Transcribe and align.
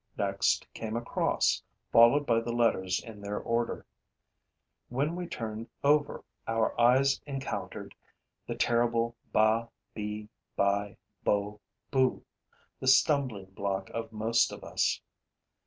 Next 0.17 0.65
came 0.73 0.97
a 0.97 1.01
cross, 1.03 1.61
followed 1.91 2.25
by 2.25 2.39
the 2.39 2.51
letters 2.51 2.99
in 3.03 3.21
their 3.21 3.37
order. 3.39 3.85
When 4.89 5.15
we 5.15 5.27
turned 5.27 5.69
over, 5.83 6.23
our 6.47 6.73
eyes 6.81 7.21
encountered 7.27 7.93
the 8.47 8.55
terrible 8.55 9.15
ba, 9.31 9.69
be, 9.93 10.27
bi, 10.55 10.97
bo, 11.23 11.61
bu, 11.91 12.23
the 12.79 12.87
stumbling 12.87 13.51
block 13.51 13.91
of 13.91 14.11
most 14.11 14.51
of 14.51 14.63
us. 14.63 14.99